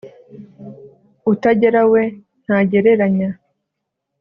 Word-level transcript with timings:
utagera 1.31 1.81
we 1.91 2.01
ntagereranya 2.43 3.29